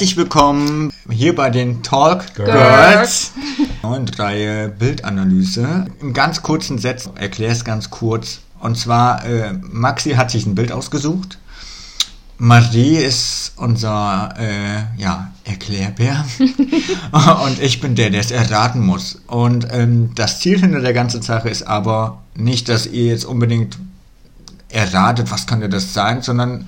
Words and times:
herzlich 0.00 0.16
willkommen 0.16 0.90
hier 1.10 1.34
bei 1.34 1.50
den 1.50 1.82
Talk 1.82 2.34
Girls. 2.34 3.32
Neuen 3.82 4.08
Reihe 4.08 4.70
Bildanalyse. 4.70 5.88
In 6.00 6.14
ganz 6.14 6.40
kurzen 6.40 6.78
Sätzen 6.78 7.18
erkläre 7.18 7.52
es 7.52 7.66
ganz 7.66 7.90
kurz. 7.90 8.38
Und 8.60 8.78
zwar, 8.78 9.26
äh, 9.26 9.52
Maxi 9.52 10.12
hat 10.12 10.30
sich 10.30 10.46
ein 10.46 10.54
Bild 10.54 10.72
ausgesucht. 10.72 11.36
Marie 12.38 12.96
ist 12.96 13.52
unser 13.56 14.34
äh, 14.38 14.84
ja, 14.96 15.32
Erklärbär 15.44 16.24
und 17.44 17.60
ich 17.60 17.82
bin 17.82 17.94
der, 17.94 18.08
der 18.08 18.20
es 18.20 18.30
erraten 18.30 18.80
muss. 18.80 19.20
Und 19.26 19.68
ähm, 19.70 20.12
das 20.14 20.40
Ziel 20.40 20.60
hinter 20.60 20.80
der 20.80 20.94
ganzen 20.94 21.20
Sache 21.20 21.50
ist 21.50 21.64
aber 21.64 22.22
nicht, 22.34 22.70
dass 22.70 22.86
ihr 22.86 23.08
jetzt 23.08 23.26
unbedingt 23.26 23.76
erratet, 24.70 25.30
was 25.30 25.46
könnte 25.46 25.68
das 25.68 25.92
sein, 25.92 26.22
sondern 26.22 26.66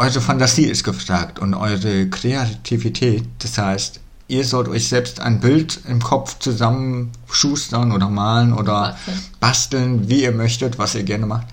eure 0.00 0.20
Fantasie 0.22 0.64
ist 0.64 0.82
gefragt 0.82 1.38
und 1.38 1.52
eure 1.52 2.08
Kreativität. 2.08 3.24
Das 3.40 3.58
heißt, 3.58 4.00
ihr 4.28 4.44
sollt 4.46 4.68
euch 4.68 4.88
selbst 4.88 5.20
ein 5.20 5.40
Bild 5.40 5.80
im 5.86 6.00
Kopf 6.00 6.38
zusammenschustern 6.38 7.92
oder 7.92 8.08
malen 8.08 8.54
oder 8.54 8.96
basteln, 9.40 10.08
wie 10.08 10.22
ihr 10.22 10.32
möchtet, 10.32 10.78
was 10.78 10.94
ihr 10.94 11.02
gerne 11.02 11.26
macht. 11.26 11.48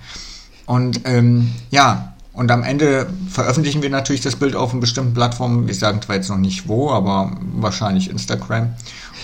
Und 0.66 1.02
ähm, 1.04 1.52
ja, 1.72 2.14
und 2.32 2.50
am 2.50 2.64
Ende 2.64 3.08
veröffentlichen 3.30 3.82
wir 3.82 3.90
natürlich 3.90 4.22
das 4.22 4.38
Bild 4.38 4.56
auf 4.56 4.72
einer 4.72 4.80
bestimmten 4.80 5.14
Plattform. 5.14 5.68
Wir 5.68 5.76
sagen 5.76 6.02
zwar 6.02 6.16
jetzt 6.16 6.30
noch 6.30 6.38
nicht 6.38 6.70
wo, 6.70 6.92
aber 6.92 7.32
wahrscheinlich 7.54 8.10
Instagram. 8.10 8.76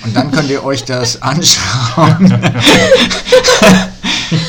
Und 0.04 0.18
dann 0.18 0.32
könnt 0.32 0.50
ihr 0.50 0.66
euch 0.66 0.84
das 0.84 1.22
anschauen. 1.22 2.52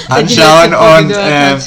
anschauen 0.08 0.74
und 0.74 1.10
äh, 1.12 1.58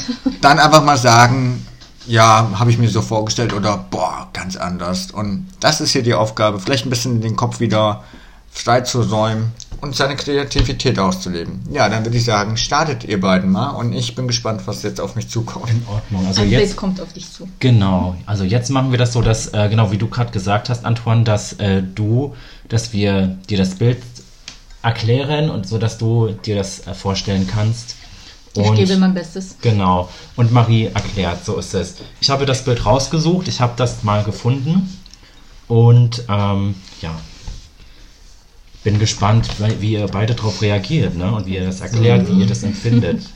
dann 0.41 0.59
einfach 0.59 0.83
mal 0.83 0.97
sagen, 0.97 1.63
ja, 2.07 2.51
habe 2.55 2.71
ich 2.71 2.77
mir 2.77 2.89
so 2.89 3.01
vorgestellt 3.01 3.53
oder 3.53 3.77
boah, 3.77 4.29
ganz 4.33 4.55
anders. 4.55 5.11
Und 5.11 5.47
das 5.59 5.81
ist 5.81 5.91
hier 5.91 6.03
die 6.03 6.13
Aufgabe, 6.13 6.59
vielleicht 6.59 6.85
ein 6.85 6.89
bisschen 6.89 7.21
den 7.21 7.35
Kopf 7.35 7.59
wieder 7.59 8.03
frei 8.49 8.81
zu 8.81 9.01
räumen 9.01 9.51
und 9.81 9.95
seine 9.95 10.15
Kreativität 10.15 10.97
auszuleben. 10.97 11.61
Ja, 11.71 11.87
dann 11.89 12.03
würde 12.03 12.17
ich 12.17 12.25
sagen, 12.25 12.57
startet 12.57 13.03
ihr 13.03 13.19
beiden 13.19 13.51
mal 13.51 13.71
und 13.71 13.93
ich 13.93 14.15
bin 14.15 14.27
gespannt, 14.27 14.61
was 14.65 14.83
jetzt 14.83 14.99
auf 14.99 15.15
mich 15.15 15.29
zukommt. 15.29 15.69
In 15.69 15.83
Ordnung. 15.87 16.25
Also 16.25 16.41
Ein 16.41 16.49
jetzt 16.49 16.61
Bild 16.61 16.75
kommt 16.77 17.01
auf 17.01 17.13
dich 17.13 17.31
zu. 17.31 17.47
Genau, 17.59 18.15
also 18.25 18.43
jetzt 18.43 18.69
machen 18.69 18.91
wir 18.91 18.97
das 18.97 19.13
so, 19.13 19.21
dass, 19.21 19.53
äh, 19.53 19.67
genau 19.69 19.91
wie 19.91 19.97
du 19.97 20.07
gerade 20.07 20.31
gesagt 20.31 20.69
hast, 20.69 20.85
Antoine, 20.85 21.23
dass 21.23 21.53
äh, 21.53 21.83
du, 21.83 22.35
dass 22.69 22.93
wir 22.93 23.37
dir 23.49 23.57
das 23.57 23.75
Bild 23.75 24.01
erklären 24.81 25.49
und 25.49 25.67
so, 25.67 25.77
dass 25.77 25.97
du 25.97 26.29
dir 26.45 26.55
das 26.55 26.87
äh, 26.87 26.93
vorstellen 26.93 27.47
kannst. 27.47 27.95
Ich 28.55 28.73
gebe 28.73 28.97
mein 28.97 29.13
Bestes. 29.13 29.55
Genau. 29.61 30.09
Und 30.35 30.51
Marie 30.51 30.85
erklärt, 30.85 31.45
so 31.45 31.57
ist 31.57 31.73
es. 31.73 31.95
Ich 32.21 32.29
habe 32.29 32.45
das 32.45 32.63
Bild 32.63 32.85
rausgesucht, 32.85 33.47
ich 33.47 33.61
habe 33.61 33.73
das 33.75 34.03
mal 34.03 34.23
gefunden 34.23 34.97
und 35.67 36.23
ähm, 36.29 36.75
ja, 37.01 37.11
bin 38.83 38.99
gespannt, 38.99 39.49
wie 39.79 39.93
ihr 39.93 40.07
beide 40.07 40.33
darauf 40.33 40.61
reagiert 40.61 41.15
ne? 41.15 41.31
und 41.31 41.45
wie 41.45 41.55
ihr 41.55 41.65
das 41.65 41.81
erklärt, 41.81 42.27
wie 42.29 42.39
ihr 42.39 42.47
das 42.47 42.63
empfindet. 42.63 43.21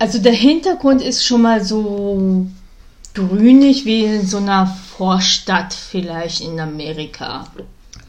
Also 0.00 0.18
der 0.18 0.32
Hintergrund 0.32 1.02
ist 1.02 1.26
schon 1.26 1.42
mal 1.42 1.62
so 1.62 2.46
grünig 3.12 3.84
wie 3.84 4.06
in 4.06 4.26
so 4.26 4.38
einer 4.38 4.66
Vorstadt 4.66 5.74
vielleicht 5.74 6.40
in 6.40 6.58
Amerika. 6.58 7.46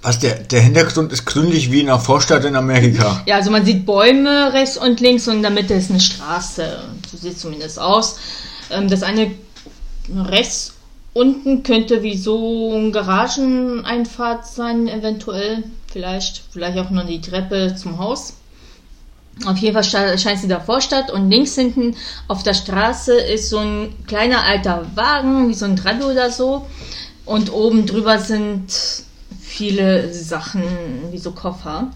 Was, 0.01 0.17
der, 0.19 0.35
der 0.39 0.61
Hintergrund 0.61 1.11
ist 1.11 1.25
grünlich 1.25 1.71
wie 1.71 1.81
in 1.81 1.89
einer 1.89 1.99
Vorstadt 1.99 2.43
in 2.45 2.55
Amerika. 2.55 3.21
Ja, 3.27 3.35
also 3.35 3.51
man 3.51 3.65
sieht 3.65 3.85
Bäume 3.85 4.51
rechts 4.51 4.77
und 4.77 4.99
links 4.99 5.27
und 5.27 5.35
in 5.35 5.41
der 5.43 5.51
Mitte 5.51 5.75
ist 5.75 5.91
eine 5.91 5.99
Straße. 5.99 6.79
So 7.09 7.17
sieht 7.17 7.33
es 7.33 7.39
zumindest 7.39 7.79
aus. 7.79 8.17
Ähm, 8.71 8.89
Das 8.89 9.03
eine 9.03 9.31
rechts 10.15 10.73
unten 11.13 11.63
könnte 11.63 12.03
wie 12.03 12.17
so 12.17 12.73
ein 12.73 12.91
Garageneinfahrt 12.91 14.47
sein, 14.47 14.87
eventuell. 14.87 15.63
Vielleicht, 15.91 16.43
vielleicht 16.51 16.77
auch 16.77 16.89
nur 16.89 17.03
die 17.03 17.21
Treppe 17.21 17.75
zum 17.75 17.99
Haus. 17.99 18.33
Auf 19.45 19.57
jeden 19.57 19.73
Fall 19.73 20.17
scheint 20.17 20.39
sie 20.39 20.47
da 20.47 20.59
Vorstadt 20.59 21.11
und 21.11 21.29
links 21.29 21.55
hinten 21.55 21.95
auf 22.27 22.43
der 22.43 22.53
Straße 22.53 23.13
ist 23.13 23.49
so 23.49 23.59
ein 23.59 23.93
kleiner 24.07 24.43
alter 24.43 24.85
Wagen, 24.95 25.49
wie 25.49 25.53
so 25.53 25.65
ein 25.65 25.75
Trado 25.75 26.11
oder 26.11 26.31
so. 26.31 26.65
Und 27.25 27.51
oben 27.51 27.85
drüber 27.85 28.19
sind 28.19 28.71
viele 29.51 30.13
Sachen, 30.13 30.63
wie 31.11 31.17
so 31.17 31.31
Koffer. 31.31 31.91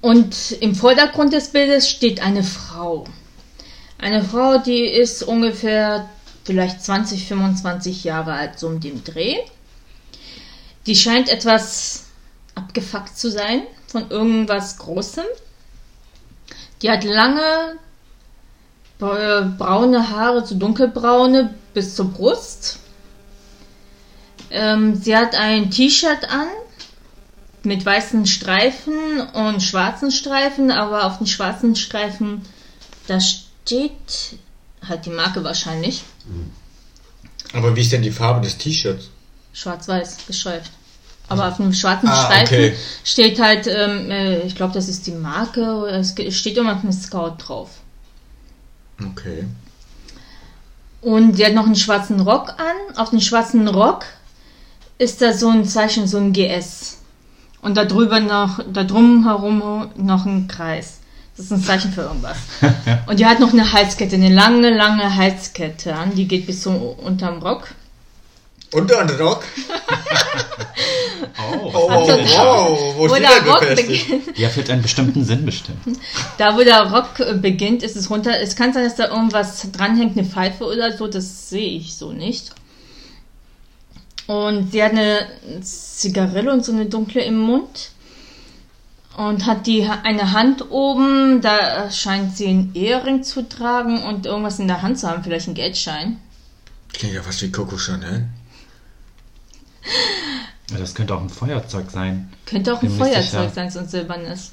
Und 0.00 0.52
im 0.60 0.74
Vordergrund 0.74 1.32
des 1.32 1.50
Bildes 1.50 1.88
steht 1.88 2.22
eine 2.22 2.42
Frau. 2.42 3.04
Eine 3.98 4.24
Frau, 4.24 4.58
die 4.58 4.84
ist 4.84 5.22
ungefähr 5.22 6.08
vielleicht 6.44 6.82
20, 6.82 7.26
25 7.28 8.04
Jahre 8.04 8.32
alt, 8.32 8.58
so 8.58 8.66
um 8.66 8.80
den 8.80 9.04
Dreh. 9.04 9.36
Die 10.86 10.96
scheint 10.96 11.28
etwas 11.28 12.06
abgefuckt 12.54 13.16
zu 13.16 13.30
sein 13.30 13.62
von 13.86 14.10
irgendwas 14.10 14.78
Großem. 14.78 15.24
Die 16.82 16.90
hat 16.90 17.04
lange 17.04 17.76
äh, 19.00 19.42
braune 19.58 20.10
Haare, 20.10 20.46
so 20.46 20.54
dunkelbraune 20.54 21.54
bis 21.72 21.94
zur 21.94 22.10
Brust. 22.10 22.80
Ähm, 24.50 24.94
sie 24.94 25.16
hat 25.16 25.34
ein 25.34 25.70
T-Shirt 25.70 26.28
an 26.28 26.46
mit 27.62 27.84
weißen 27.84 28.26
Streifen 28.26 29.20
und 29.32 29.62
schwarzen 29.62 30.10
Streifen, 30.10 30.70
aber 30.70 31.06
auf 31.06 31.18
den 31.18 31.26
schwarzen 31.26 31.76
Streifen, 31.76 32.42
da 33.06 33.20
steht 33.20 34.36
halt 34.86 35.06
die 35.06 35.10
Marke 35.10 35.42
wahrscheinlich. 35.44 36.02
Aber 37.52 37.74
wie 37.74 37.80
ist 37.80 37.92
denn 37.92 38.02
die 38.02 38.10
Farbe 38.10 38.40
des 38.42 38.58
T-Shirts? 38.58 39.08
Schwarz-weiß 39.52 40.26
gestreift. 40.26 40.70
Aber 41.28 41.48
auf 41.48 41.56
dem 41.56 41.72
schwarzen 41.72 42.08
Ah, 42.08 42.24
Streifen 42.24 42.54
okay. 42.54 42.76
steht 43.02 43.40
halt, 43.40 43.66
ähm, 43.66 44.10
äh, 44.10 44.40
ich 44.40 44.56
glaube, 44.56 44.74
das 44.74 44.88
ist 44.88 45.06
die 45.06 45.12
Marke, 45.12 45.62
oder 45.76 45.94
es 45.94 46.14
steht 46.36 46.58
immer 46.58 46.78
mit 46.82 46.92
Scout 46.92 47.36
drauf. 47.38 47.70
Okay. 49.00 49.44
Und 51.00 51.36
sie 51.36 51.46
hat 51.46 51.54
noch 51.54 51.66
einen 51.66 51.76
schwarzen 51.76 52.20
Rock 52.20 52.50
an. 52.50 52.96
Auf 52.96 53.10
dem 53.10 53.20
schwarzen 53.20 53.66
Rock 53.68 54.04
ist 54.98 55.20
da 55.22 55.32
so 55.32 55.48
ein 55.48 55.64
Zeichen, 55.64 56.06
so 56.06 56.18
ein 56.18 56.32
GS. 56.32 56.98
Und 57.62 57.76
da 57.76 57.84
drüber 57.84 58.20
noch, 58.20 58.60
da 58.72 58.84
drum 58.84 59.24
herum 59.24 59.88
noch 59.96 60.26
ein 60.26 60.48
Kreis. 60.48 60.98
Das 61.36 61.46
ist 61.46 61.52
ein 61.52 61.62
Zeichen 61.62 61.92
für 61.92 62.02
irgendwas. 62.02 62.36
Und 63.06 63.18
die 63.18 63.26
hat 63.26 63.40
noch 63.40 63.52
eine 63.52 63.72
Halskette, 63.72 64.14
eine 64.14 64.28
lange, 64.32 64.70
lange 64.72 65.16
Halskette 65.16 65.94
an. 65.94 66.14
Die 66.14 66.28
geht 66.28 66.46
bis 66.46 66.62
so 66.62 66.70
unterm 66.70 67.40
Rock. 67.40 67.68
Unter 68.72 69.00
und 69.00 69.20
Rock? 69.20 69.44
Oh, 71.36 71.70
Oh, 71.74 71.88
Also, 71.88 72.12
wow, 72.12 72.94
wo 72.96 73.08
Wo 73.08 73.14
der 73.14 73.40
der 73.40 73.46
Rock 73.46 73.74
beginnt, 73.74 74.36
Ja, 74.38 74.48
für 74.48 74.64
einen 74.70 74.82
bestimmten 74.82 75.24
Sinn 75.24 75.44
bestimmt. 75.44 75.78
da 76.38 76.56
wo 76.56 76.62
der 76.62 76.90
Rock 76.92 77.20
äh, 77.20 77.34
beginnt, 77.34 77.82
ist 77.82 77.96
es 77.96 78.10
runter. 78.10 78.40
Es 78.40 78.56
kann 78.56 78.72
sein, 78.72 78.84
dass 78.84 78.94
da 78.96 79.08
irgendwas 79.08 79.66
dranhängt, 79.72 80.16
eine 80.16 80.26
Pfeife 80.26 80.64
oder 80.64 80.96
so. 80.96 81.06
Das 81.06 81.48
sehe 81.50 81.76
ich 81.78 81.96
so 81.96 82.12
nicht. 82.12 82.52
Und 84.26 84.72
sie 84.72 84.82
hat 84.82 84.92
eine 84.92 85.26
Zigarette 85.62 86.50
und 86.52 86.64
so 86.64 86.72
eine 86.72 86.86
dunkle 86.86 87.22
im 87.22 87.38
Mund. 87.38 87.90
Und 89.16 89.46
hat 89.46 89.66
die 89.68 89.84
eine 89.86 90.32
Hand 90.32 90.70
oben, 90.72 91.40
da 91.40 91.88
scheint 91.90 92.36
sie 92.36 92.48
einen 92.48 92.74
Ehering 92.74 93.22
zu 93.22 93.48
tragen 93.48 94.02
und 94.02 94.26
irgendwas 94.26 94.58
in 94.58 94.66
der 94.66 94.82
Hand 94.82 94.98
zu 94.98 95.08
haben, 95.08 95.22
vielleicht 95.22 95.46
einen 95.46 95.54
Geldschein. 95.54 96.16
Klingt 96.92 97.14
ja 97.14 97.22
fast 97.22 97.42
wie 97.42 97.50
Coco 97.52 97.76
Chanel. 97.78 98.26
Ja, 100.70 100.78
Das 100.78 100.94
könnte 100.94 101.14
auch 101.14 101.20
ein 101.20 101.28
Feuerzeug 101.28 101.90
sein. 101.90 102.32
Könnte 102.46 102.72
auch 102.72 102.82
ein 102.82 102.88
Feuerzeug 102.90 103.52
sein, 103.54 103.70
so 103.70 103.80
ein 103.80 103.88
silbernes. 103.88 104.52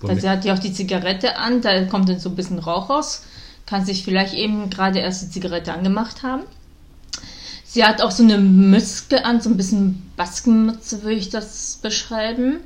Womit- 0.00 0.16
Also 0.16 0.28
hat 0.28 0.44
ja 0.44 0.54
auch 0.54 0.58
die 0.58 0.72
Zigarette 0.72 1.36
an, 1.36 1.62
da 1.62 1.84
kommt 1.84 2.08
dann 2.08 2.18
so 2.18 2.30
ein 2.30 2.34
bisschen 2.34 2.58
Rauch 2.58 2.90
raus. 2.90 3.22
Kann 3.64 3.84
sich 3.86 4.02
vielleicht 4.04 4.34
eben 4.34 4.68
gerade 4.70 4.98
erst 4.98 5.22
die 5.22 5.30
Zigarette 5.30 5.72
angemacht 5.72 6.24
haben. 6.24 6.42
Sie 7.72 7.84
hat 7.84 8.02
auch 8.02 8.10
so 8.10 8.24
eine 8.24 8.36
Mütze 8.38 9.24
an, 9.24 9.40
so 9.40 9.48
ein 9.48 9.56
bisschen 9.56 10.10
Baskenmütze 10.16 11.04
würde 11.04 11.14
ich 11.18 11.30
das 11.30 11.78
beschreiben. 11.80 12.56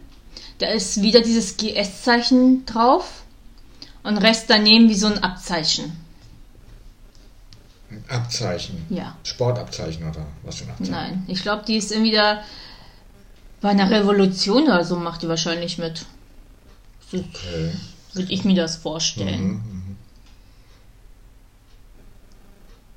Da 0.60 0.68
ist 0.68 1.02
wieder 1.02 1.20
dieses 1.20 1.58
GS-Zeichen 1.58 2.64
drauf 2.64 3.22
und 4.02 4.16
rechts 4.16 4.46
daneben 4.48 4.88
wie 4.88 4.94
so 4.94 5.06
ein 5.08 5.22
Abzeichen. 5.22 5.92
Abzeichen. 8.08 8.86
Ja, 8.88 9.14
Sportabzeichen 9.24 10.08
oder 10.08 10.24
was 10.42 10.56
für 10.56 10.64
ein 10.64 10.70
Abzeichen? 10.70 10.92
nein. 10.92 11.24
Ich 11.26 11.42
glaube, 11.42 11.64
die 11.66 11.76
ist 11.76 11.92
irgendwie 11.92 12.12
da 12.12 12.42
bei 13.60 13.68
einer 13.68 13.90
Revolution 13.90 14.62
oder 14.64 14.84
so 14.86 14.96
macht 14.96 15.20
die 15.20 15.28
wahrscheinlich 15.28 15.76
mit. 15.76 16.06
So 17.10 17.18
Okay. 17.18 17.72
würde 18.14 18.32
ich 18.32 18.44
mir 18.46 18.54
das 18.56 18.76
vorstellen. 18.76 19.42
Mhm, 19.48 19.52
mhm. 19.52 19.96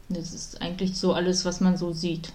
Das 0.09 0.33
ist 0.33 0.61
eigentlich 0.61 0.95
so 0.97 1.13
alles, 1.13 1.45
was 1.45 1.59
man 1.59 1.77
so 1.77 1.93
sieht. 1.93 2.31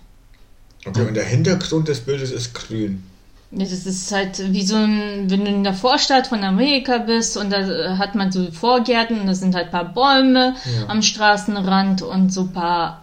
Okay, 0.85 1.07
und 1.07 1.15
der 1.15 1.25
Hintergrund 1.25 1.89
des 1.89 2.01
Bildes 2.01 2.31
ist 2.31 2.55
grün. 2.55 3.05
Das 3.51 3.71
ist 3.71 4.11
halt 4.13 4.53
wie 4.53 4.65
so 4.65 4.77
ein, 4.77 5.31
wenn 5.31 5.45
du 5.45 5.51
in 5.51 5.63
der 5.65 5.75
Vorstadt 5.75 6.27
von 6.27 6.43
Amerika 6.43 6.99
bist 6.99 7.37
und 7.37 7.51
da 7.51 7.59
äh, 7.59 7.97
hat 7.99 8.15
man 8.15 8.33
so 8.33 8.51
Vorgärten 8.51 9.21
und 9.21 9.27
da 9.27 9.35
sind 9.35 9.55
halt 9.55 9.67
ein 9.67 9.71
paar 9.71 9.93
Bäume 9.93 10.55
Ja. 10.75 10.89
am 10.89 11.03
Straßenrand 11.03 12.01
und 12.03 12.33
so 12.33 12.43
ein 12.43 12.53
paar 12.53 13.03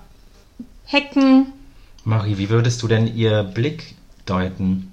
Hecken 0.85 1.53
Marie, 2.03 2.37
wie 2.39 2.49
würdest 2.49 2.81
du 2.81 2.87
denn 2.87 3.15
ihr 3.15 3.43
Blick 3.43 3.93
deuten? 4.25 4.91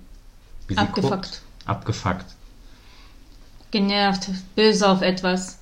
Wie 0.69 0.75
sie 0.75 0.81
Abgefuckt. 0.81 1.13
guckt? 1.13 1.41
Abgefuckt. 1.65 2.27
Genervt, 3.71 4.29
böse 4.55 4.89
auf 4.89 5.01
etwas. 5.01 5.59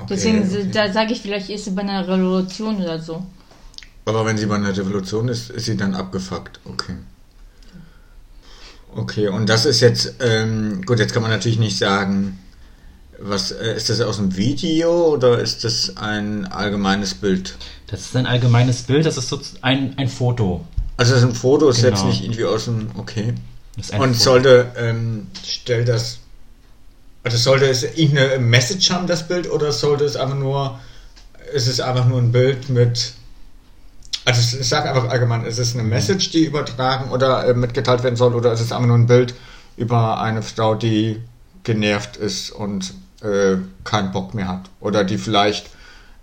Okay, 0.00 0.06
Deswegen, 0.10 0.42
okay. 0.42 0.68
da 0.72 0.92
sage 0.92 1.12
ich, 1.12 1.20
vielleicht 1.22 1.50
ist 1.50 1.64
sie 1.64 1.70
bei 1.72 1.82
einer 1.82 2.06
Revolution 2.06 2.76
oder 2.82 3.00
so. 3.00 3.24
Aber 4.04 4.24
wenn 4.24 4.38
sie 4.38 4.46
bei 4.46 4.54
einer 4.56 4.74
Revolution 4.76 5.28
ist, 5.28 5.50
ist 5.50 5.66
sie 5.66 5.76
dann 5.76 5.94
abgefuckt. 5.94 6.60
Okay. 6.64 6.94
Okay, 8.94 9.28
und 9.28 9.48
das 9.48 9.66
ist 9.66 9.80
jetzt, 9.80 10.14
ähm, 10.20 10.82
gut, 10.86 10.98
jetzt 10.98 11.12
kann 11.12 11.22
man 11.22 11.30
natürlich 11.30 11.58
nicht 11.58 11.76
sagen, 11.76 12.38
was, 13.20 13.50
äh, 13.52 13.76
ist 13.76 13.90
das 13.90 14.00
aus 14.00 14.16
dem 14.16 14.36
Video 14.36 15.08
oder 15.12 15.38
ist 15.40 15.64
das 15.64 15.96
ein 15.96 16.46
allgemeines 16.46 17.14
Bild? 17.14 17.56
Das 17.88 18.00
ist 18.00 18.16
ein 18.16 18.26
allgemeines 18.26 18.82
Bild, 18.82 19.04
das 19.04 19.18
ist 19.18 19.28
so 19.28 19.40
ein, 19.60 19.94
ein 19.98 20.08
Foto. 20.08 20.64
Also 20.96 21.12
das 21.12 21.22
ist 21.22 21.28
ein 21.28 21.34
Foto, 21.34 21.68
ist 21.68 21.82
jetzt 21.82 21.96
Genau. 21.98 22.06
nicht 22.08 22.22
irgendwie 22.24 22.44
aus 22.44 22.64
dem, 22.64 22.88
okay. 22.96 23.34
Das 23.76 23.86
ist 23.86 23.92
ein 23.94 24.00
Und 24.00 24.14
Foto. 24.14 24.24
sollte, 24.24 24.72
ähm, 24.76 25.26
stellt 25.44 25.88
das, 25.88 26.18
also 27.28 27.36
sollte 27.36 27.66
es 27.66 27.82
irgendeine 27.82 28.38
Message 28.38 28.90
haben, 28.90 29.06
das 29.06 29.28
Bild, 29.28 29.50
oder 29.50 29.70
sollte 29.70 30.06
es 30.06 30.16
einfach 30.16 30.34
nur, 30.34 30.78
ist 31.52 31.66
es 31.66 31.78
einfach 31.78 32.06
nur 32.06 32.18
ein 32.22 32.32
Bild 32.32 32.70
mit, 32.70 33.12
also 34.24 34.58
ich 34.58 34.66
sage 34.66 34.88
einfach 34.88 35.10
allgemein, 35.10 35.44
ist 35.44 35.58
es 35.58 35.74
eine 35.74 35.82
Message, 35.82 36.30
die 36.30 36.46
übertragen 36.46 37.10
oder 37.10 37.46
äh, 37.46 37.52
mitgeteilt 37.52 38.02
werden 38.02 38.16
soll, 38.16 38.34
oder 38.34 38.50
ist 38.50 38.60
es 38.60 38.72
einfach 38.72 38.86
nur 38.86 38.96
ein 38.96 39.06
Bild 39.06 39.34
über 39.76 40.22
eine 40.22 40.40
Frau, 40.40 40.74
die 40.74 41.20
genervt 41.64 42.16
ist 42.16 42.50
und 42.50 42.94
äh, 43.20 43.56
keinen 43.84 44.10
Bock 44.10 44.32
mehr 44.32 44.48
hat, 44.48 44.70
oder 44.80 45.04
die 45.04 45.18
vielleicht 45.18 45.66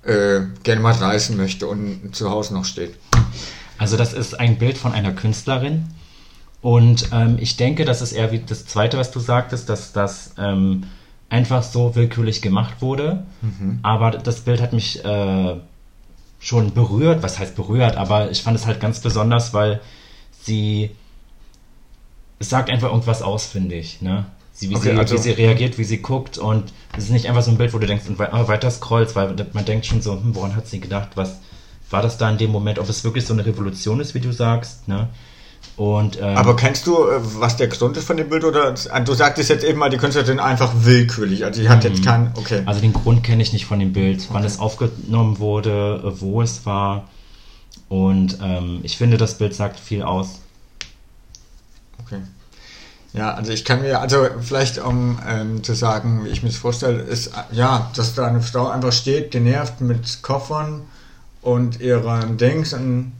äh, 0.05 0.39
gerne 0.63 0.81
mal 0.81 0.93
reisen 0.93 1.37
möchte 1.37 1.67
und 1.67 2.15
zu 2.15 2.31
Hause 2.31 2.55
noch 2.55 2.65
steht. 2.65 2.95
Also 3.77 3.95
das 3.95 4.13
ist 4.13 4.39
ein 4.39 4.57
Bild 4.57 4.79
von 4.79 4.91
einer 4.91 5.11
Künstlerin. 5.11 5.85
Und 6.65 7.09
ähm, 7.11 7.37
ich 7.39 7.57
denke, 7.57 7.85
das 7.85 8.01
ist 8.01 8.11
eher 8.11 8.31
wie 8.31 8.39
das 8.39 8.65
Zweite, 8.65 8.97
was 8.97 9.11
du 9.11 9.19
sagtest, 9.19 9.69
dass 9.69 9.93
das 9.93 10.33
ähm, 10.39 10.85
einfach 11.29 11.61
so 11.61 11.95
willkürlich 11.95 12.41
gemacht 12.41 12.81
wurde. 12.81 13.23
Aber 13.83 14.09
das 14.09 14.39
Bild 14.39 14.61
hat 14.61 14.73
mich 14.73 15.05
äh, 15.05 15.55
schon 16.39 16.73
berührt. 16.73 17.21
Was 17.21 17.37
heißt 17.37 17.55
berührt? 17.55 17.97
Aber 17.97 18.31
ich 18.31 18.41
fand 18.41 18.57
es 18.57 18.65
halt 18.65 18.79
ganz 18.79 18.99
besonders, 18.99 19.53
weil 19.53 19.79
sie 20.41 20.89
es 22.39 22.49
sagt 22.49 22.71
einfach 22.71 22.89
irgendwas 22.89 23.21
aus, 23.21 23.45
finde 23.45 23.75
ich. 23.75 24.01
Ne? 24.01 24.25
Sie, 24.51 24.71
wie, 24.71 24.75
Okay, 24.75 24.93
sie, 24.93 24.97
also- 24.97 25.13
wie 25.13 25.19
sie 25.19 25.31
reagiert, 25.33 25.77
wie 25.77 25.83
sie 25.83 25.99
guckt. 26.01 26.39
Und 26.39 26.73
es 26.97 27.03
ist 27.03 27.09
nicht 27.11 27.27
einfach 27.29 27.43
so 27.43 27.51
ein 27.51 27.59
Bild, 27.59 27.75
wo 27.75 27.77
du 27.77 27.85
denkst 27.85 28.07
und 28.07 28.19
oh, 28.19 28.47
weiter 28.47 28.71
scrollst, 28.71 29.15
weil 29.15 29.35
man 29.53 29.65
denkt 29.65 29.85
schon 29.85 30.01
so, 30.01 30.13
hm, 30.13 30.33
woran 30.33 30.55
hat 30.55 30.65
sie 30.65 30.79
gedacht? 30.79 31.09
Was 31.13 31.41
war 31.91 32.01
das 32.01 32.17
da 32.17 32.27
in 32.27 32.39
dem 32.39 32.49
Moment? 32.51 32.79
Ob 32.79 32.89
es 32.89 33.03
wirklich 33.03 33.27
so 33.27 33.33
eine 33.33 33.45
Revolution 33.45 33.99
ist, 33.99 34.15
wie 34.15 34.19
du 34.19 34.33
sagst? 34.33 34.87
Ne? 34.87 35.09
Und, 35.77 36.17
ähm, 36.21 36.37
Aber 36.37 36.55
kennst 36.55 36.87
du, 36.87 37.07
äh, 37.07 37.19
was 37.21 37.57
der 37.57 37.67
Grund 37.67 37.97
ist 37.97 38.05
von 38.05 38.15
dem 38.15 38.29
Bild? 38.29 38.45
Oder 38.45 38.73
äh, 38.73 39.03
du 39.03 39.13
sagtest 39.13 39.49
jetzt 39.49 39.65
eben 39.65 39.77
mal, 39.77 39.89
die 39.89 39.97
Künstlerin 39.97 40.39
einfach 40.39 40.71
willkürlich. 40.73 41.43
Also 41.43 41.61
die 41.61 41.67
hat 41.67 41.83
jetzt 41.83 42.03
keinen. 42.03 42.31
Okay. 42.35 42.61
Also 42.65 42.79
den 42.79 42.93
Grund 42.93 43.23
kenne 43.23 43.43
ich 43.43 43.51
nicht 43.51 43.65
von 43.65 43.79
dem 43.79 43.91
Bild, 43.91 44.25
wann 44.31 44.43
es 44.45 44.59
aufgenommen 44.59 45.39
wurde, 45.39 46.01
äh, 46.03 46.21
wo 46.21 46.41
es 46.41 46.65
war. 46.65 47.09
Und 47.89 48.39
ähm, 48.41 48.79
ich 48.83 48.97
finde, 48.97 49.17
das 49.17 49.37
Bild 49.37 49.53
sagt 49.53 49.79
viel 49.79 50.01
aus. 50.01 50.39
okay. 52.01 52.21
Ja, 53.13 53.33
also 53.33 53.53
ich 53.53 53.63
kann 53.63 53.81
mir, 53.81 54.01
also 54.01 54.27
vielleicht 54.41 54.77
um 54.77 55.19
ähm, 55.25 55.63
zu 55.63 55.73
sagen, 55.73 56.25
wie 56.25 56.29
ich 56.29 56.43
mir 56.43 56.49
das 56.49 56.57
vorstelle, 56.57 57.01
ist 57.01 57.31
ja, 57.53 57.89
dass 57.95 58.13
da 58.13 58.27
eine 58.27 58.41
Frau 58.41 58.67
einfach 58.67 58.91
steht, 58.91 59.31
genervt 59.31 59.79
mit 59.79 60.21
Koffern 60.21 60.81
und 61.41 61.79
ihrem 61.79 62.37
Dings 62.37 62.73
und 62.73 63.13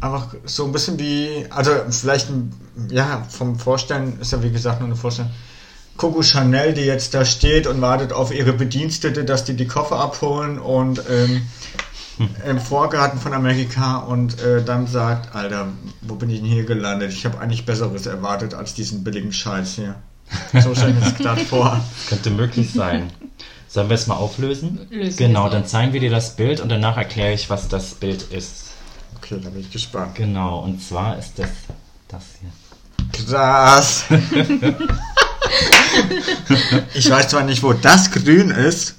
einfach 0.00 0.34
so 0.44 0.64
ein 0.64 0.72
bisschen 0.72 0.98
wie, 0.98 1.46
also 1.50 1.70
vielleicht, 1.90 2.28
ja, 2.90 3.26
vom 3.28 3.58
Vorstellen 3.58 4.18
ist 4.20 4.32
ja 4.32 4.42
wie 4.42 4.50
gesagt 4.50 4.80
nur 4.80 4.88
eine 4.88 4.96
Vorstellung. 4.96 5.30
Coco 5.96 6.22
Chanel, 6.22 6.74
die 6.74 6.82
jetzt 6.82 7.12
da 7.14 7.24
steht 7.24 7.66
und 7.66 7.80
wartet 7.80 8.12
auf 8.12 8.32
ihre 8.32 8.52
Bedienstete, 8.52 9.24
dass 9.24 9.44
die 9.44 9.54
die 9.54 9.66
Koffer 9.66 9.98
abholen 9.98 10.58
und 10.60 11.02
ähm, 11.10 11.42
im 12.48 12.60
Vorgarten 12.60 13.18
von 13.18 13.32
Amerika 13.32 13.98
und 13.98 14.40
äh, 14.40 14.62
dann 14.62 14.86
sagt, 14.86 15.34
Alter, 15.34 15.68
wo 16.02 16.14
bin 16.14 16.30
ich 16.30 16.40
denn 16.40 16.48
hier 16.48 16.64
gelandet? 16.64 17.12
Ich 17.12 17.24
habe 17.24 17.40
eigentlich 17.40 17.66
Besseres 17.66 18.06
erwartet 18.06 18.54
als 18.54 18.74
diesen 18.74 19.02
billigen 19.04 19.32
Scheiß 19.32 19.74
hier. 19.74 19.96
So 20.52 20.74
stelle 20.74 20.90
ich 20.90 20.94
mir 20.96 21.00
das 21.00 21.14
gerade 21.18 21.40
vor. 21.40 21.80
Könnte 22.08 22.30
möglich 22.30 22.72
sein. 22.72 23.10
Sollen 23.66 23.88
wir 23.88 23.94
es 23.94 24.06
mal 24.06 24.16
auflösen? 24.16 24.86
Lösen 24.90 25.16
genau, 25.16 25.48
dann 25.48 25.66
zeigen 25.66 25.92
wir 25.92 26.00
dir 26.00 26.10
das 26.10 26.36
Bild 26.36 26.60
und 26.60 26.70
danach 26.70 26.96
erkläre 26.96 27.34
ich, 27.34 27.50
was 27.50 27.68
das 27.68 27.94
Bild 27.94 28.22
ist. 28.30 28.67
Okay, 29.16 29.40
da 29.42 29.50
bin 29.50 29.60
ich 29.60 29.70
gespannt. 29.70 30.14
Genau, 30.14 30.60
und 30.60 30.82
zwar 30.82 31.18
ist 31.18 31.38
das 31.38 31.48
das 32.08 32.24
hier. 32.40 32.50
Krass. 33.12 34.04
ich 36.94 37.10
weiß 37.10 37.28
zwar 37.28 37.42
nicht, 37.42 37.62
wo 37.62 37.72
das 37.72 38.10
grün 38.10 38.50
ist. 38.50 38.96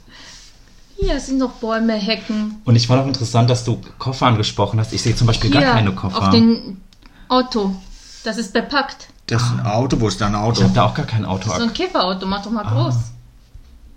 Hier 0.96 1.20
sind 1.20 1.38
noch 1.38 1.54
Bäume, 1.54 1.94
Hecken. 1.94 2.62
Und 2.66 2.76
ich 2.76 2.88
fand 2.88 3.02
auch 3.02 3.08
interessant, 3.08 3.50
dass 3.50 3.64
du 3.64 3.82
Koffer 3.98 4.28
angesprochen 4.28 4.80
hast. 4.80 4.94
Ich 4.94 5.02
sehe 5.02 5.16
zum 5.16 5.28
Beispiel 5.28 5.52
Hier 5.52 5.62
gar 5.62 5.74
keine 5.74 5.94
Koffer. 5.94 6.24
auf 6.24 6.30
dem 6.32 6.82
Auto. 7.30 7.76
Das 8.24 8.38
ist 8.38 8.52
bepackt. 8.54 9.08
Das 9.28 9.42
ist 9.44 9.52
ein 9.52 9.66
Auto, 9.66 10.00
wo 10.02 10.08
ist 10.08 10.20
da 10.20 10.28
ein 10.28 10.36
Auto? 10.36 10.58
ich 10.58 10.64
habe 10.64 10.74
da 10.74 10.86
auch 10.86 10.94
gar 10.94 11.06
kein 11.06 11.24
Auto. 11.24 11.50
So 11.50 11.62
ein 11.62 11.74
Käferauto, 11.74 12.26
mach 12.26 12.44
doch 12.44 12.52
mal 12.52 12.66
groß. 12.66 12.96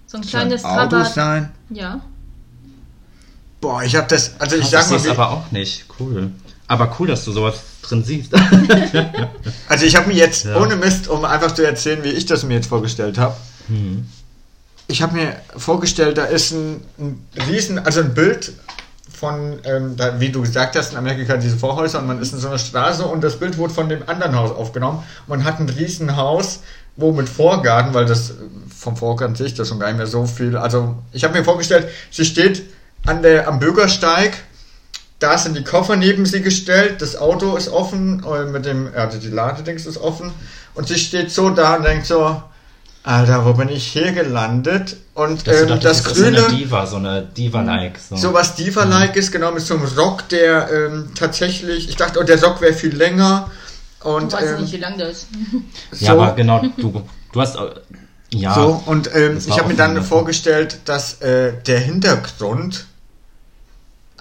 So 0.07 0.19
ein 0.19 0.23
Soll 0.23 0.41
ein 0.43 0.49
kleines 0.49 0.65
Auto 0.65 0.89
Trabant. 0.89 1.09
sein? 1.09 1.53
Ja. 1.71 2.01
Boah, 3.63 3.83
ich 3.85 3.97
habe 3.97 4.09
das, 4.09 4.33
also 4.41 4.57
ich 4.57 4.67
sag 4.67 4.91
mal, 4.91 5.03
wie, 5.03 5.09
aber 5.09 5.31
auch 5.31 5.51
nicht. 5.53 5.87
Cool. 5.99 6.33
Aber 6.67 6.95
cool, 6.99 7.07
dass 7.07 7.25
du 7.25 7.33
sowas 7.33 7.55
drin 7.83 8.03
siehst. 8.05 8.33
also 9.69 9.87
ich 9.87 9.97
habe 9.97 10.09
mir 10.09 10.15
jetzt, 10.17 10.45
Ja. 10.45 10.57
ohne 10.61 10.77
Mist, 10.77 11.09
um 11.09 11.25
einfach 11.25 11.53
zu 11.53 11.65
erzählen, 11.65 12.03
wie 12.03 12.11
ich 12.11 12.27
das 12.27 12.43
mir 12.45 12.55
jetzt 12.55 12.67
vorgestellt 12.69 13.19
habe, 13.19 13.37
Hm. 13.69 14.05
ich 14.89 15.01
habe 15.01 15.15
mir 15.15 15.37
vorgestellt, 15.57 16.19
da 16.19 16.25
ist 16.25 16.51
ein, 16.53 16.81
ein 16.99 17.25
riesen, 17.49 17.79
also 17.79 18.01
ein 18.01 18.13
Bild 18.15 18.53
von, 19.13 19.59
ähm, 19.65 19.97
da, 19.97 20.19
wie 20.19 20.31
du 20.31 20.41
gesagt 20.43 20.75
hast, 20.75 20.91
in 20.93 20.99
Amerika 20.99 21.37
diese 21.37 21.57
Vorhäuser 21.57 22.01
und 22.01 22.09
man 22.09 22.21
ist 22.21 22.33
in 22.33 22.41
so 22.41 22.49
einer 22.49 22.59
Straße 22.59 23.05
und 23.07 23.23
das 23.23 23.39
Bild 23.39 23.57
wurde 23.59 23.73
von 23.73 23.89
dem 23.89 24.03
anderen 24.09 24.35
Haus 24.35 24.51
aufgenommen. 24.51 25.05
Man 25.29 25.45
hat 25.45 25.61
ein 25.61 25.69
riesen 25.69 26.17
Haus, 26.17 26.61
wo 26.97 27.13
mit 27.13 27.29
Vorgarten, 27.29 27.95
weil 27.95 28.07
das 28.07 28.35
vom 28.77 28.97
Vorgarten 28.97 29.37
sehe 29.37 29.47
ich 29.47 29.55
das 29.55 29.69
schon 29.69 29.79
gar 29.79 29.87
nicht 29.87 29.99
mehr 29.99 30.09
so 30.09 30.27
viel. 30.27 30.57
Also 30.57 30.97
ich 31.13 31.23
habe 31.23 31.39
mir 31.39 31.45
vorgestellt, 31.45 31.87
sie 32.11 32.25
steht 32.25 32.65
an 33.07 33.23
der, 33.23 33.49
am 33.49 33.59
Bürgersteig, 33.59 34.33
da 35.19 35.39
sind 35.39 35.57
die 35.57 35.65
Koffer 35.65 35.97
neben 35.97 36.27
sie 36.27 36.43
gestellt, 36.43 37.01
das 37.01 37.17
Auto 37.17 37.57
ist 37.57 37.69
offen, 37.69 38.25
äh, 38.25 38.45
mit 38.47 38.65
dem, 38.67 38.91
also 38.95 39.19
die 39.19 39.29
Ladedings 39.29 39.87
ist 39.87 39.99
offen 39.99 40.33
und 40.75 40.89
sie 40.89 40.99
steht 40.99 41.31
so 41.31 41.51
da 41.51 41.77
und 41.77 41.85
denkt 41.85 42.07
so, 42.07 42.43
Alter, 43.05 43.45
wo 43.45 43.53
bin 43.55 43.69
ich 43.69 43.85
hier 43.89 44.13
gelandet? 44.13 44.97
Und 45.15 45.49
ähm, 45.49 45.67
dachtest, 45.67 45.85
das 45.85 45.97
ist 45.99 46.15
so 46.17 46.23
Grüne, 46.23 46.47
eine 46.47 46.57
Diva, 46.57 46.87
so 46.87 46.97
eine 46.97 47.23
Diva-like. 47.23 47.99
So. 47.99 48.17
so 48.17 48.33
was 48.33 48.55
Diva-like 48.55 49.17
ist, 49.17 49.33
genau, 49.33 49.51
mit 49.51 49.63
so 49.63 49.75
einem 49.75 49.87
Rock, 49.97 50.29
der 50.29 50.71
ähm, 50.71 51.11
tatsächlich, 51.17 51.89
ich 51.89 51.97
dachte, 51.97 52.21
oh, 52.21 52.23
der 52.23 52.41
Rock 52.41 52.61
wäre 52.61 52.73
viel 52.73 52.95
länger. 52.95 53.51
Und 54.05 54.33
Du 54.33 54.37
weißt 54.37 54.55
ähm, 54.55 54.61
nicht, 54.61 54.73
wie 54.73 54.77
lang 54.77 54.99
das 54.99 55.09
ist. 55.11 55.27
so, 55.91 56.07
Ja, 56.07 56.13
aber 56.13 56.33
genau, 56.37 56.63
du, 56.77 57.03
du 57.33 57.41
hast. 57.41 57.57
äh, 57.57 57.71
Ja, 58.31 58.55
so, 58.55 58.81
und 58.87 59.11
ähm, 59.15 59.39
ich 59.45 59.59
habe 59.59 59.69
mir 59.69 59.75
dann 59.77 60.01
vorgestellt, 60.05 60.79
dass 60.85 61.21
äh, 61.23 61.55
der 61.67 61.81
Hintergrund, 61.81 62.87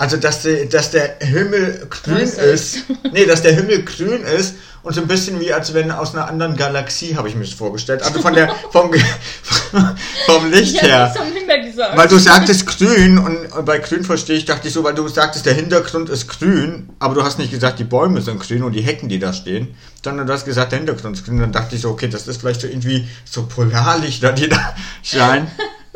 also 0.02 0.18
dass 0.18 0.42
der, 0.42 0.66
dass 0.66 0.90
der 0.90 1.18
Himmel 1.20 1.86
grün 1.88 2.16
Weiß 2.16 2.40
ist, 2.40 2.86
nee, 3.14 3.24
dass 3.28 3.44
der 3.44 3.54
Himmel 3.54 3.86
grün 3.86 4.24
ist 4.24 4.56
und 4.82 4.96
so 4.96 5.02
ein 5.02 5.08
bisschen 5.08 5.40
wie 5.40 5.54
als 5.54 5.76
wenn 5.76 5.92
aus 5.92 6.16
einer 6.16 6.28
anderen 6.28 6.58
Galaxie, 6.58 7.16
habe 7.16 7.30
ich 7.30 7.36
mir 7.36 7.44
das 7.44 7.54
vorgestellt. 7.54 8.02
Also 8.02 8.20
von 8.20 8.34
der, 8.34 8.52
vom, 8.72 8.92
vom 10.26 10.52
Licht 10.52 10.82
her. 10.82 11.14
gesagt. 11.62 11.96
Weil 11.96 12.08
du 12.08 12.18
sagtest 12.18 12.66
grün 12.66 13.20
und 13.20 13.64
bei 13.64 13.78
grün 13.78 14.04
verstehe 14.04 14.38
ich, 14.38 14.46
dachte 14.46 14.70
ich 14.70 14.74
so, 14.74 14.84
weil 14.84 14.96
du 14.96 15.08
sagtest, 15.08 15.46
der 15.46 15.54
Hintergrund 15.54 16.10
ist 16.10 16.28
grün, 16.28 16.90
aber 16.98 17.14
du 17.14 17.24
hast 17.24 17.38
nicht 17.38 17.52
gesagt, 17.52 17.78
die 17.78 17.84
Bäume 17.84 18.24
sind 18.24 18.40
grün 18.40 18.64
und 18.64 18.74
die 18.74 18.82
Hecken, 18.82 19.08
die 19.08 19.20
da 19.20 19.34
stehen, 19.34 19.76
sondern 20.04 20.26
du 20.26 20.34
hast 20.34 20.46
gesagt, 20.46 20.72
der 20.72 20.80
Hintergrund 20.80 21.16
ist 21.16 21.26
grün. 21.26 21.40
Dann 21.40 21.52
dachte 21.52 21.76
ich 21.76 21.82
so, 21.82 21.92
okay, 21.92 22.08
das 22.08 22.28
ist 22.28 22.42
vielleicht 22.42 22.62
so 22.62 22.68
irgendwie 22.68 23.08
so 23.24 23.44
Polarlichter, 23.46 24.32
die 24.32 24.50
da 24.50 24.74
scheinen. 25.04 25.46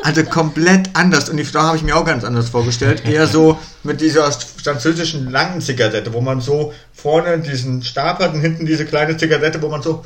Also 0.02 0.22
komplett 0.24 0.90
anders. 0.94 1.28
Und 1.30 1.38
die 1.38 1.44
Frau 1.44 1.60
habe 1.60 1.76
ich 1.78 1.82
mir 1.82 1.96
auch 1.96 2.04
ganz 2.04 2.22
anders 2.22 2.50
vorgestellt. 2.50 3.04
Eher 3.06 3.26
so 3.26 3.58
mit 3.82 4.00
dieser 4.00 4.30
französischen 4.30 5.30
langen 5.30 5.60
Zigarette, 5.62 6.12
wo 6.12 6.20
man 6.20 6.40
so 6.40 6.72
vorne 6.92 7.38
diesen 7.38 7.82
Stab 7.82 8.18
hat 8.18 8.34
und 8.34 8.40
hinten 8.40 8.66
diese 8.66 8.84
kleine 8.84 9.16
Zigarette, 9.16 9.60
wo 9.62 9.68
man 9.68 9.82
so 9.82 10.04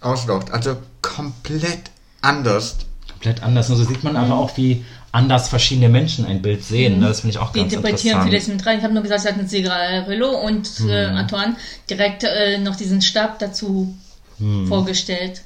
auslaugt. 0.00 0.50
Also 0.52 0.76
komplett 1.02 1.90
anders. 2.22 2.76
komplett 3.10 3.42
anders. 3.42 3.68
Nur 3.68 3.78
so 3.78 3.84
sieht 3.84 4.04
man 4.04 4.16
aber 4.16 4.34
auch, 4.36 4.56
wie 4.56 4.84
anders 5.12 5.48
verschiedene 5.48 5.88
Menschen 5.88 6.24
ein 6.24 6.40
Bild 6.40 6.64
sehen. 6.64 7.00
Ne? 7.00 7.08
Das 7.08 7.20
finde 7.20 7.32
ich 7.36 7.38
auch 7.38 7.52
Die 7.52 7.60
ganz 7.60 7.72
interpretieren 7.72 8.20
interessant. 8.20 8.30
vieles 8.44 8.48
mit 8.48 8.66
rein. 8.66 8.78
Ich 8.78 8.84
habe 8.84 8.94
nur 8.94 9.02
gesagt, 9.02 9.22
sie 9.22 9.28
hatten 9.28 9.48
Cigarillo 9.48 10.30
und 10.46 10.68
äh, 10.88 11.10
Mhm. 11.10 11.16
Antoine 11.16 11.56
direkt 11.90 12.22
äh, 12.24 12.58
noch 12.58 12.76
diesen 12.76 13.02
Stab 13.02 13.38
dazu 13.40 13.94
Mhm. 14.38 14.68
vorgestellt. 14.68 15.42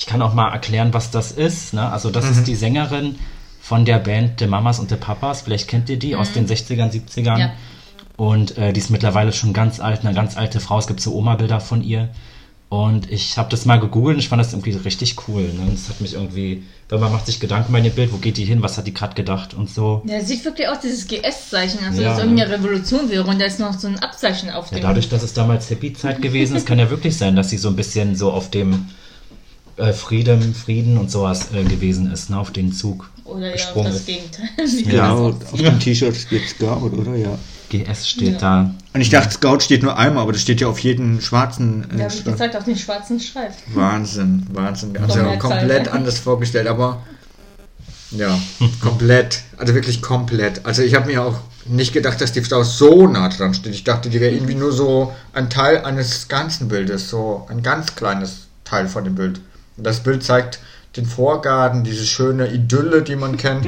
Ich 0.00 0.06
kann 0.06 0.22
auch 0.22 0.32
mal 0.32 0.50
erklären, 0.50 0.94
was 0.94 1.10
das 1.10 1.30
ist. 1.30 1.74
Ne? 1.74 1.92
Also 1.92 2.10
das 2.10 2.24
ist 2.28 2.46
die 2.46 2.54
Sängerin 2.56 3.16
von 3.60 3.84
der 3.84 3.98
Band 3.98 4.40
The 4.40 4.46
Mamas 4.46 4.78
und 4.78 4.88
The 4.88 4.96
Papas. 4.96 5.42
Vielleicht 5.42 5.68
kennt 5.68 5.90
ihr 5.90 5.98
die 5.98 6.16
aus 6.16 6.32
den 6.32 6.48
60ern, 6.48 6.90
70ern. 6.90 7.38
Ja. 7.38 7.52
Und 8.16 8.56
äh, 8.56 8.72
die 8.72 8.80
ist 8.80 8.88
mittlerweile 8.88 9.34
schon 9.34 9.52
ganz 9.52 9.78
alt, 9.78 10.00
eine 10.04 10.14
ganz 10.14 10.38
alte 10.38 10.58
Frau. 10.58 10.78
Es 10.78 10.86
gibt 10.86 11.02
so 11.02 11.14
Oma-Bilder 11.14 11.60
von 11.60 11.82
ihr. 11.84 12.08
Und 12.70 13.10
ich 13.10 13.36
habe 13.36 13.50
das 13.50 13.66
mal 13.66 13.78
gegoogelt 13.78 14.14
und 14.14 14.20
ich 14.20 14.28
fand 14.30 14.40
das 14.40 14.54
irgendwie 14.54 14.70
richtig 14.70 15.16
cool. 15.28 15.42
Ne? 15.42 15.68
Das 15.70 15.90
hat 15.90 16.00
mich 16.00 16.14
irgendwie, 16.14 16.62
weil 16.88 16.98
man 17.00 17.12
macht 17.12 17.26
sich 17.26 17.38
Gedanken 17.38 17.70
bei 17.72 17.80
dem 17.82 17.92
Bild, 17.92 18.10
wo 18.12 18.16
geht 18.16 18.38
die 18.38 18.44
hin, 18.46 18.62
was 18.62 18.78
hat 18.78 18.86
die 18.86 18.94
gerade 18.94 19.14
gedacht 19.14 19.52
und 19.52 19.68
so. 19.68 20.02
Ja, 20.06 20.20
sieht 20.22 20.42
wirklich 20.46 20.66
aus, 20.68 20.78
dieses 20.80 21.06
GS-Zeichen, 21.08 21.80
also 21.84 22.00
Ja. 22.00 22.10
dass 22.10 22.20
irgendeine 22.20 22.52
Revolution 22.54 23.10
wäre 23.10 23.24
und 23.24 23.38
da 23.38 23.44
ist 23.44 23.58
noch 23.60 23.76
so 23.78 23.88
ein 23.88 23.98
Abzeichen 23.98 24.50
auf 24.50 24.70
Ja, 24.70 24.78
dem. 24.78 24.82
dadurch, 24.82 25.08
dass 25.10 25.22
es 25.24 25.34
damals 25.34 25.68
Hippie-Zeit 25.68 26.22
gewesen 26.22 26.54
ist, 26.56 26.64
kann 26.64 26.78
ja 26.78 26.88
wirklich 26.88 27.18
sein, 27.18 27.34
dass 27.36 27.50
sie 27.50 27.58
so 27.58 27.68
ein 27.68 27.76
bisschen 27.76 28.14
so 28.14 28.30
auf 28.32 28.50
dem 28.50 28.86
äh, 29.80 29.92
Frieden, 29.92 30.54
Frieden 30.54 30.98
und 30.98 31.10
sowas 31.10 31.48
äh, 31.54 31.64
gewesen 31.64 32.12
ist, 32.12 32.30
ne? 32.30 32.38
auf 32.38 32.50
den 32.52 32.72
Zug 32.72 33.10
Oder 33.24 33.46
ja, 33.46 33.52
gesprungen 33.52 33.88
das 33.92 33.96
ist. 34.00 34.06
Gegenteil. 34.06 34.48
Wie 34.56 34.94
Ja. 34.94 35.30
Das 35.40 35.52
auf 35.52 35.60
dem 35.60 35.80
T-Shirt 35.80 36.16
steht 36.16 36.48
Scout, 36.48 36.90
oder? 36.96 37.14
Ja. 37.16 37.38
GS 37.70 38.08
steht 38.08 38.32
Ja. 38.34 38.38
da. 38.38 38.74
Und 38.92 39.00
ich 39.00 39.10
dachte, 39.10 39.32
Scout 39.32 39.60
steht 39.60 39.82
nur 39.84 39.96
einmal, 39.96 40.24
aber 40.24 40.32
das 40.32 40.42
steht 40.42 40.60
ja 40.60 40.66
auf 40.68 40.80
jedem 40.80 41.20
schwarzen 41.20 41.86
Ja, 41.96 42.06
äh, 42.06 42.08
wie 42.08 42.10
Streifen. 42.10 42.32
gesagt, 42.32 42.56
auf 42.56 42.64
den 42.64 42.76
schwarzen 42.76 43.20
Streifen. 43.20 43.56
Wahnsinn, 43.74 44.46
Wahnsinn. 44.52 44.96
Also 44.98 45.20
komplett 45.38 45.84
Zeit. 45.86 45.92
anders 45.94 46.18
vorgestellt, 46.18 46.66
aber 46.66 47.02
ja, 48.10 48.36
komplett. 48.80 49.42
Also 49.56 49.74
wirklich 49.74 50.02
komplett. 50.02 50.66
Also 50.66 50.82
ich 50.82 50.94
habe 50.94 51.06
mir 51.06 51.22
auch 51.22 51.36
nicht 51.66 51.92
gedacht, 51.92 52.20
dass 52.20 52.32
die 52.32 52.40
Frau 52.42 52.64
so 52.64 53.06
nah 53.06 53.28
dran 53.28 53.54
steht. 53.54 53.72
Ich 53.74 53.84
dachte, 53.84 54.10
die 54.10 54.20
wäre 54.20 54.32
irgendwie 54.34 54.56
nur 54.56 54.72
so 54.72 55.12
ein 55.32 55.48
Teil 55.48 55.84
eines 55.84 56.26
ganzen 56.26 56.66
Bildes, 56.68 57.08
so 57.08 57.46
ein 57.48 57.62
ganz 57.62 57.94
kleines 57.94 58.48
Teil 58.64 58.88
von 58.88 59.04
dem 59.04 59.14
Bild. 59.14 59.40
Und 59.80 59.84
das 59.86 60.00
Bild 60.00 60.22
zeigt 60.22 60.60
den 60.96 61.06
Vorgarten, 61.06 61.84
diese 61.84 62.04
schöne 62.04 62.48
Idylle, 62.52 63.00
die 63.00 63.16
man 63.16 63.38
kennt. 63.38 63.64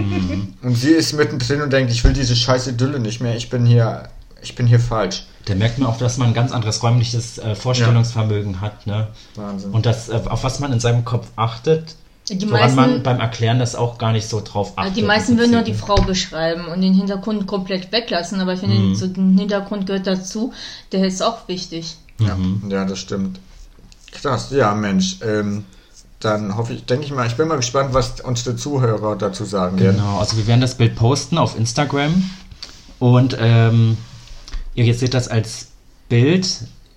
Und 0.60 0.74
sie 0.76 0.90
ist 0.90 1.14
mittendrin 1.14 1.62
und 1.62 1.72
denkt, 1.72 1.90
ich 1.90 2.04
will 2.04 2.12
diese 2.12 2.36
scheiß 2.36 2.66
Idylle 2.66 3.00
nicht 3.00 3.22
mehr. 3.22 3.34
Ich 3.34 3.48
bin 3.48 3.64
hier, 3.64 4.10
ich 4.42 4.54
bin 4.54 4.66
hier 4.66 4.78
falsch. 4.78 5.24
Da 5.46 5.54
merkt 5.54 5.78
man 5.78 5.88
auch, 5.88 5.96
dass 5.96 6.18
man 6.18 6.28
ein 6.28 6.34
ganz 6.34 6.52
anderes 6.52 6.82
räumliches 6.82 7.38
äh, 7.38 7.54
Vorstellungsvermögen 7.54 8.60
hat. 8.60 8.86
Ne? 8.86 9.08
Wahnsinn. 9.36 9.70
Und 9.70 9.86
das, 9.86 10.10
äh, 10.10 10.20
auf 10.26 10.44
was 10.44 10.60
man 10.60 10.70
in 10.74 10.80
seinem 10.80 11.06
Kopf 11.06 11.28
achtet, 11.36 11.94
Die 12.28 12.42
woran 12.50 12.74
man 12.74 12.90
meisten, 12.90 13.02
beim 13.02 13.20
Erklären 13.20 13.58
das 13.58 13.74
auch 13.74 13.96
gar 13.96 14.12
nicht 14.12 14.28
so 14.28 14.42
drauf 14.44 14.74
achtet. 14.76 14.96
die 14.98 15.02
meisten 15.02 15.38
würden 15.38 15.52
nur 15.52 15.62
die. 15.62 15.72
Frau 15.74 15.94
beschreiben 16.02 16.66
und 16.66 16.82
den 16.82 16.92
Hintergrund 16.92 17.46
komplett 17.46 17.90
weglassen, 17.90 18.38
aber 18.40 18.52
ich 18.52 18.60
finde, 18.60 18.76
Mhm. 18.76 18.94
zu 18.94 19.08
dem 19.08 19.38
Hintergrund 19.38 19.86
gehört 19.86 20.06
dazu, 20.06 20.52
der 20.92 21.06
ist 21.06 21.22
auch 21.22 21.48
wichtig. 21.48 21.96
Ja, 22.18 22.34
Mhm. 22.36 22.68
ja, 22.68 22.84
das 22.84 22.98
stimmt. 22.98 23.40
Krass, 24.12 24.50
ja, 24.50 24.74
Mensch. 24.74 25.16
Ähm, 25.24 25.64
dann 26.24 26.56
hoffe 26.56 26.72
ich, 26.74 26.84
denke 26.86 27.04
ich 27.04 27.12
mal, 27.12 27.26
ich 27.26 27.36
bin 27.36 27.48
mal 27.48 27.56
gespannt, 27.56 27.94
was 27.94 28.20
unsere 28.20 28.56
Zuhörer 28.56 29.16
dazu 29.16 29.44
sagen 29.44 29.78
werden. 29.80 29.96
Genau, 29.96 30.18
also 30.18 30.36
wir 30.36 30.46
werden 30.46 30.60
das 30.60 30.76
Bild 30.76 30.94
posten 30.96 31.38
auf 31.38 31.56
Instagram 31.58 32.30
und 32.98 33.36
ähm, 33.40 33.96
ihr 34.74 34.84
jetzt 34.84 35.00
seht 35.00 35.14
das 35.14 35.28
als 35.28 35.68
Bild. 36.08 36.48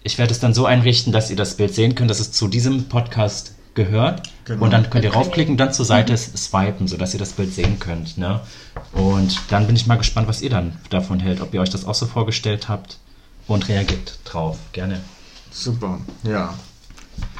Ich 0.03 0.17
werde 0.17 0.31
es 0.31 0.39
dann 0.39 0.53
so 0.53 0.65
einrichten, 0.65 1.11
dass 1.11 1.29
ihr 1.31 1.35
das 1.35 1.55
Bild 1.57 1.73
sehen 1.73 1.95
könnt, 1.95 2.11
dass 2.11 2.19
es 2.19 2.31
zu 2.31 2.47
diesem 2.47 2.85
Podcast 2.89 3.53
gehört. 3.73 4.23
Genau. 4.45 4.63
Und 4.63 4.71
dann 4.71 4.89
könnt 4.89 5.03
ihr 5.03 5.09
Okay. 5.09 5.17
raufklicken 5.19 5.53
und 5.53 5.57
dann 5.57 5.73
zur 5.73 5.85
Seite 5.85 6.15
swipen, 6.15 6.87
sodass 6.87 7.13
ihr 7.13 7.19
das 7.19 7.33
Bild 7.33 7.53
sehen 7.53 7.79
könnt. 7.79 8.17
Ne? 8.17 8.39
Und 8.93 9.39
dann 9.49 9.65
bin 9.67 9.75
ich 9.75 9.87
mal 9.87 9.97
gespannt, 9.97 10.27
was 10.27 10.41
ihr 10.41 10.49
dann 10.49 10.77
davon 10.91 11.19
hält, 11.19 11.41
ob 11.41 11.53
ihr 11.53 11.61
euch 11.61 11.71
das 11.71 11.85
auch 11.85 11.95
so 11.95 12.05
vorgestellt 12.05 12.69
habt 12.69 12.99
und 13.47 13.67
reagiert 13.67 14.19
drauf. 14.23 14.57
Gerne. 14.71 15.01
Super, 15.51 15.99
ja. 16.23 16.53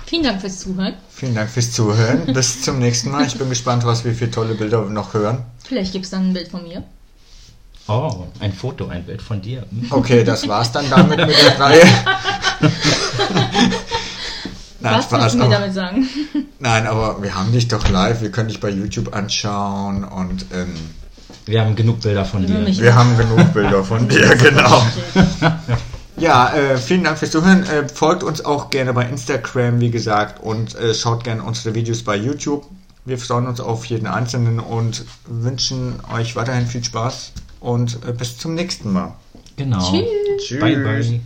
Vielen 0.06 0.24
Dank 0.24 0.42
fürs 0.42 0.60
Zuhören. 0.60 0.94
Vielen 1.10 1.36
Dank 1.36 1.50
fürs 1.50 1.72
Zuhören. 1.72 2.26
Bis 2.34 2.62
zum 2.62 2.80
nächsten 2.80 3.12
Mal. 3.12 3.26
Ich 3.26 3.38
bin 3.38 3.50
gespannt, 3.50 3.86
was 3.86 4.06
wir 4.06 4.14
für 4.14 4.30
tolle 4.30 4.54
Bilder 4.56 4.82
noch 4.86 5.14
hören. 5.14 5.40
Vielleicht 5.64 5.94
gibt 5.94 6.06
es 6.06 6.12
dann 6.12 6.30
ein 6.30 6.34
Bild 6.34 6.48
von 6.50 6.64
mir. 6.64 6.84
Oh, 7.88 8.26
ein 8.40 8.54
Foto, 8.54 8.88
ein 8.88 9.04
Bild 9.04 9.22
von 9.22 9.42
dir. 9.42 9.62
Hm. 9.70 9.88
Okay, 9.92 10.24
das 10.24 10.48
war's 10.48 10.72
dann 10.72 10.90
damit 10.90 11.18
mit 11.18 11.30
der 11.36 11.60
Reihe. 11.60 11.84
Nein, 14.80 14.98
Was 14.98 15.06
Spaß, 15.06 15.22
willst 15.22 15.34
du 15.34 15.38
mir 15.40 15.46
aber, 15.46 15.54
damit 15.56 15.74
sagen? 15.74 16.08
nein, 16.60 16.86
aber 16.86 17.22
wir 17.24 17.34
haben 17.34 17.52
dich 17.52 17.68
doch 17.68 17.90
live. 17.90 18.22
Wir 18.22 18.30
können 18.32 18.50
dich 18.50 18.60
bei 18.60 18.70
YouTube 18.70 19.16
anschauen 19.16 20.04
und 20.04 20.46
ähm, 20.54 20.76
Wir 21.48 21.62
haben 21.62 21.76
genug 21.76 22.02
Bilder 22.02 22.24
von 22.24 22.46
dir. 22.46 22.64
wir 22.68 22.94
haben 22.96 23.18
genug 23.18 23.52
Bilder 23.52 23.84
von 23.84 24.08
dir, 24.10 24.36
genau. 24.36 24.86
Ja, 26.18 26.54
äh, 26.54 26.78
vielen 26.78 27.04
Dank 27.04 27.18
fürs 27.18 27.32
Zuhören. 27.32 27.64
Äh, 27.64 27.90
folgt 27.90 28.24
uns 28.24 28.44
auch 28.44 28.70
gerne 28.70 28.94
bei 28.94 29.06
Instagram, 29.06 29.82
wie 29.82 29.92
gesagt, 29.92 30.42
und 30.42 30.76
äh, 30.76 30.94
schaut 30.94 31.24
gerne 31.24 31.44
unsere 31.44 31.76
Videos 31.76 32.04
bei 32.04 32.16
YouTube. 32.16 32.66
Wir 33.04 33.18
freuen 33.18 33.48
uns 33.48 33.60
auf 33.60 33.86
jeden 33.86 34.08
einzelnen 34.08 34.60
und 34.60 35.06
wünschen 35.28 36.00
euch 36.12 36.36
weiterhin 36.36 36.66
viel 36.68 36.84
Spaß 36.84 37.34
und 37.60 38.00
äh, 38.08 38.14
bis 38.14 38.38
zum 38.38 38.56
nächsten 38.56 38.94
Mal. 38.94 39.14
Genau. 39.58 39.80
Tschüss. 39.80 40.08
Tschüss. 40.48 40.60
Bye, 40.60 40.78
bye. 40.78 41.22